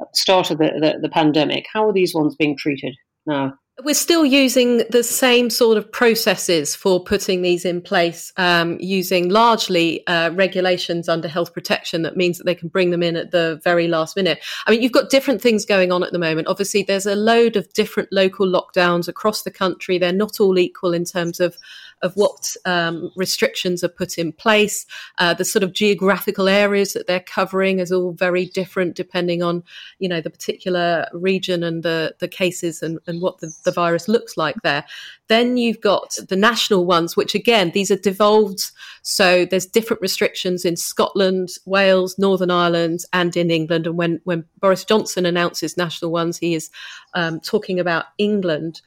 [0.00, 1.66] at the start of the, the, the pandemic.
[1.72, 2.96] How are these ones being treated
[3.26, 3.54] now?
[3.80, 9.30] We're still using the same sort of processes for putting these in place, um, using
[9.30, 13.30] largely uh, regulations under health protection that means that they can bring them in at
[13.30, 14.40] the very last minute.
[14.66, 16.48] I mean, you've got different things going on at the moment.
[16.48, 19.96] Obviously, there's a load of different local lockdowns across the country.
[19.96, 21.56] They're not all equal in terms of
[22.02, 24.86] of what um, restrictions are put in place.
[25.18, 29.62] Uh, the sort of geographical areas that they're covering is all very different depending on,
[29.98, 34.08] you know, the particular region and the, the cases and, and what the, the virus
[34.08, 34.84] looks like there.
[35.28, 38.70] Then you've got the national ones, which again, these are devolved.
[39.02, 43.86] So there's different restrictions in Scotland, Wales, Northern Ireland, and in England.
[43.86, 46.70] And when, when Boris Johnson announces national ones, he is
[47.14, 48.80] um, talking about England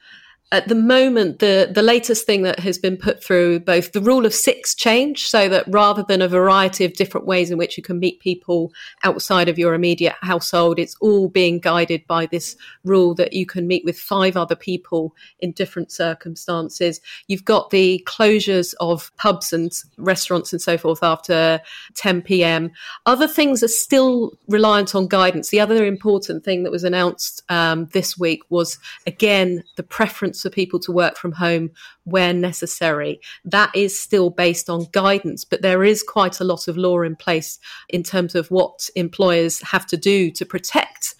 [0.52, 4.24] at the moment, the, the latest thing that has been put through both the rule
[4.24, 7.82] of six change, so that rather than a variety of different ways in which you
[7.82, 8.72] can meet people
[9.02, 13.66] outside of your immediate household, it's all being guided by this rule that you can
[13.66, 17.00] meet with five other people in different circumstances.
[17.26, 21.60] You've got the closures of pubs and restaurants and so forth after
[21.96, 22.70] 10 p.m.
[23.04, 25.48] Other things are still reliant on guidance.
[25.48, 28.78] The other important thing that was announced um, this week was
[29.08, 31.70] again the preference for people to work from home
[32.04, 33.20] where necessary.
[33.44, 37.16] That is still based on guidance, but there is quite a lot of law in
[37.16, 37.58] place
[37.88, 41.14] in terms of what employers have to do to protect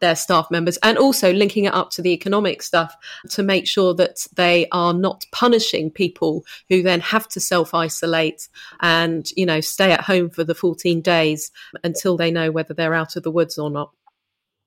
[0.00, 2.96] their staff members and also linking it up to the economic stuff
[3.30, 8.48] to make sure that they are not punishing people who then have to self isolate
[8.80, 11.50] and, you know, stay at home for the 14 days
[11.84, 13.90] until they know whether they're out of the woods or not.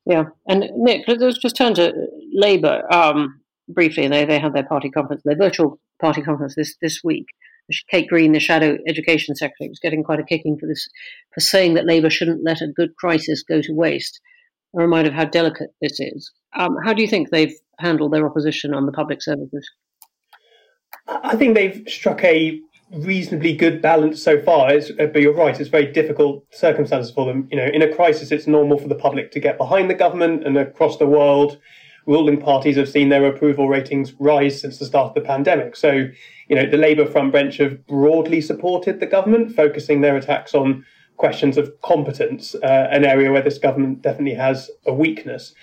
[0.05, 1.93] Yeah, and Nick, let's just turn to
[2.31, 2.83] Labour.
[2.93, 7.26] Um, briefly, they, they had their party conference, their virtual party conference this, this week.
[7.89, 10.88] Kate Green, the shadow education secretary, was getting quite a kicking for this,
[11.34, 14.22] for saying that Labour shouldn't let a good crisis go to waste.
[14.76, 16.32] A reminder of how delicate this is.
[16.55, 19.68] Um, how do you think they've handled their opposition on the public services?
[21.07, 22.59] I think they've struck a
[22.91, 24.72] reasonably good balance so far.
[24.74, 27.47] It's, uh, but you're right; it's very difficult circumstances for them.
[27.51, 30.45] You know, in a crisis, it's normal for the public to get behind the government,
[30.45, 31.57] and across the world,
[32.06, 35.76] ruling parties have seen their approval ratings rise since the start of the pandemic.
[35.76, 36.08] So,
[36.47, 40.86] you know, the Labour front bench have broadly supported the government, focusing their attacks on
[41.18, 45.53] questions of competence, uh, an area where this government definitely has a weakness.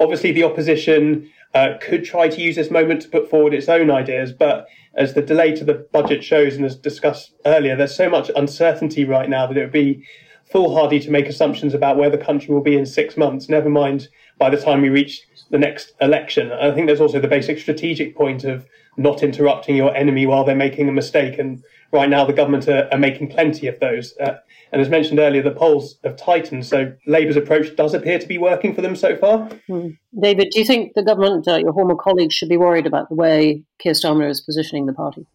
[0.00, 3.90] Obviously, the opposition uh, could try to use this moment to put forward its own
[3.90, 8.08] ideas, but as the delay to the budget shows and as discussed earlier, there's so
[8.08, 10.04] much uncertainty right now that it would be
[10.50, 14.08] foolhardy to make assumptions about where the country will be in six months, never mind
[14.38, 15.22] by the time we reach
[15.52, 16.50] the next election.
[16.50, 20.56] I think there's also the basic strategic point of not interrupting your enemy while they're
[20.56, 21.38] making a mistake.
[21.38, 24.16] And right now, the government are, are making plenty of those.
[24.18, 24.38] Uh,
[24.72, 26.64] and as mentioned earlier, the polls have tightened.
[26.66, 29.48] So Labour's approach does appear to be working for them so far.
[29.68, 29.98] Mm.
[30.18, 33.14] David, do you think the government, uh, your former colleagues, should be worried about the
[33.14, 35.26] way Keir Starmer is positioning the party?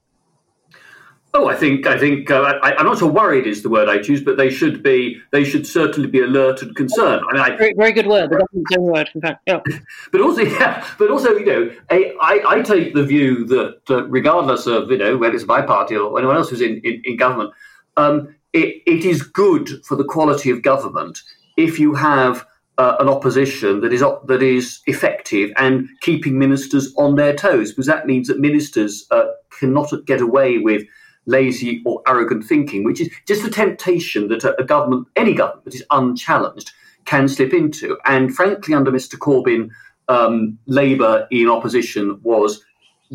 [1.40, 4.00] Oh, I think I think uh, I, am not so worried is the word I
[4.02, 7.24] choose, but they should be they should certainly be alert and concerned.
[7.30, 9.44] I mean, I, very, very, good word, the government's own word, in fact.
[9.46, 9.60] Yeah.
[10.12, 14.08] but also, yeah, but also, you know, a, I, I take the view that uh,
[14.08, 17.18] regardless of you know whether it's my party or anyone else who's in in, in
[17.18, 17.52] government,
[17.98, 21.22] um, it, it is good for the quality of government
[21.56, 22.48] if you have
[22.80, 27.86] uh, an opposition that is that is effective and keeping ministers on their toes, because
[27.86, 29.26] that means that ministers uh,
[29.60, 30.82] cannot get away with
[31.28, 35.76] lazy or arrogant thinking, which is just the temptation that a, government, any government that
[35.76, 36.72] is unchallenged,
[37.06, 37.98] can slip into.
[38.06, 39.16] And frankly, under Mr.
[39.16, 39.70] Corbyn,
[40.08, 42.64] um, Labour in opposition was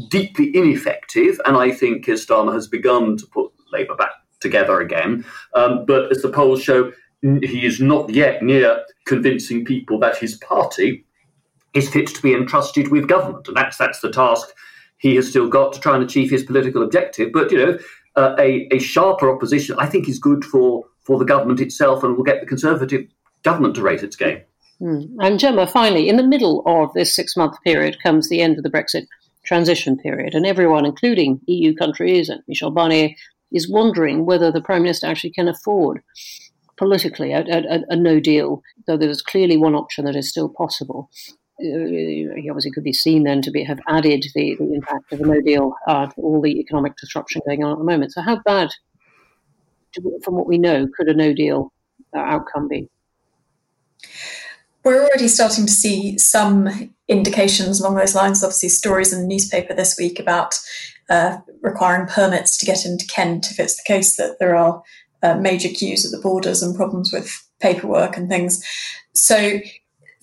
[0.08, 5.24] deeply ineffective, and I think Keir Starmer has begun to put Labour back together again.
[5.54, 6.92] Um, but as the polls show,
[7.22, 11.04] he is not yet near convincing people that his party
[11.74, 14.48] is fit to be entrusted with government, and that's that's the task
[15.02, 17.32] he has still got to try and achieve his political objective.
[17.32, 17.78] But you know,
[18.16, 22.16] uh, a, a sharper opposition, I think, is good for, for the government itself and
[22.16, 23.06] will get the Conservative
[23.42, 24.40] government to raise its game.
[24.80, 25.14] Mm.
[25.20, 28.64] And Gemma, finally, in the middle of this six month period comes the end of
[28.64, 29.06] the Brexit
[29.44, 33.14] transition period, and everyone, including EU countries and Michel Barnier,
[33.52, 36.02] is wondering whether the Prime Minister actually can afford
[36.76, 40.48] politically a, a, a no deal, though there is clearly one option that is still
[40.48, 41.10] possible.
[41.62, 45.26] He obviously could be seen then to be have added the, the impact of the
[45.26, 48.12] No Deal uh, all the economic disruption going on at the moment.
[48.12, 48.70] So, how bad,
[50.22, 51.72] from what we know, could a No Deal
[52.14, 52.88] uh, outcome be?
[54.84, 58.42] We're already starting to see some indications along those lines.
[58.42, 60.58] Obviously, stories in the newspaper this week about
[61.08, 64.82] uh, requiring permits to get into Kent if it's the case that there are
[65.22, 68.64] uh, major queues at the borders and problems with paperwork and things.
[69.14, 69.60] So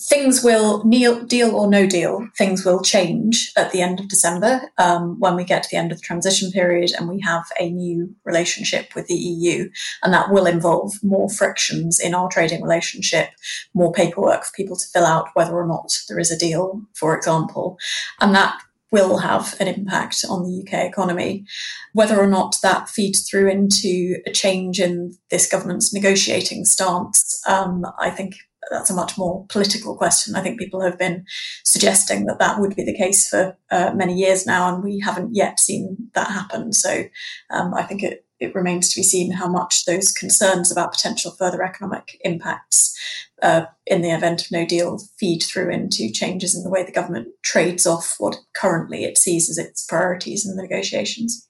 [0.01, 5.19] things will deal or no deal things will change at the end of december um,
[5.19, 8.13] when we get to the end of the transition period and we have a new
[8.23, 9.69] relationship with the eu
[10.03, 13.29] and that will involve more frictions in our trading relationship
[13.73, 17.15] more paperwork for people to fill out whether or not there is a deal for
[17.15, 17.77] example
[18.21, 18.59] and that
[18.91, 21.45] will have an impact on the UK economy.
[21.93, 27.85] Whether or not that feeds through into a change in this government's negotiating stance, um,
[27.99, 28.33] I think
[28.69, 30.35] that's a much more political question.
[30.35, 31.25] I think people have been
[31.63, 35.35] suggesting that that would be the case for uh, many years now, and we haven't
[35.35, 36.73] yet seen that happen.
[36.73, 37.03] So
[37.49, 41.31] um, I think it, it remains to be seen how much those concerns about potential
[41.31, 42.97] further economic impacts
[43.41, 46.91] uh, in the event of no deal feed through into changes in the way the
[46.91, 51.47] government trades off what currently it sees as its priorities in the negotiations.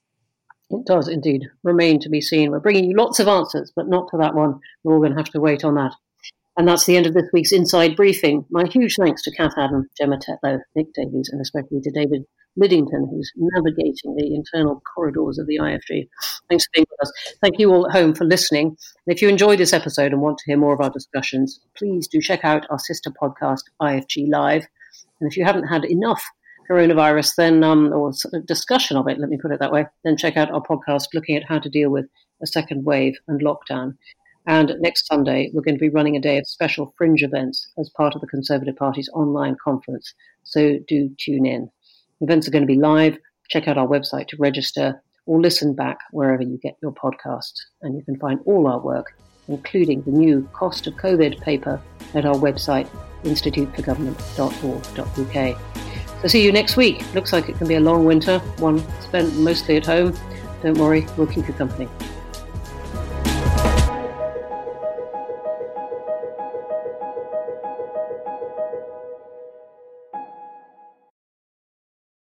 [0.70, 2.52] It does indeed remain to be seen.
[2.52, 4.60] We're bringing you lots of answers, but not to that one.
[4.84, 5.92] We're all going to have to wait on that.
[6.60, 8.44] And that's the end of this week's Inside Briefing.
[8.50, 12.26] My huge thanks to Cath Haddon, Gemma Tetlow, Nick Davies, and especially to David
[12.60, 16.06] Lidington, who's navigating the internal corridors of the IFG.
[16.50, 17.12] Thanks for being with us.
[17.40, 18.66] Thank you all at home for listening.
[18.66, 22.06] And if you enjoyed this episode and want to hear more of our discussions, please
[22.06, 24.66] do check out our sister podcast, IFG Live.
[25.18, 26.22] And if you haven't had enough
[26.70, 28.12] coronavirus, then um, or
[28.44, 31.38] discussion of it, let me put it that way, then check out our podcast looking
[31.38, 32.04] at how to deal with
[32.42, 33.94] a second wave and lockdown.
[34.50, 37.88] And next Sunday, we're going to be running a day of special fringe events as
[37.90, 40.12] part of the Conservative Party's online conference.
[40.42, 41.70] So do tune in.
[42.20, 43.16] Events are going to be live.
[43.48, 47.60] Check out our website to register or listen back wherever you get your podcasts.
[47.82, 51.80] And you can find all our work, including the new Cost of COVID paper,
[52.14, 52.88] at our website,
[53.22, 55.60] instituteforgovernment.org.uk.
[56.22, 57.14] So see you next week.
[57.14, 60.12] Looks like it can be a long winter, one spent mostly at home.
[60.64, 61.88] Don't worry, we'll keep you company.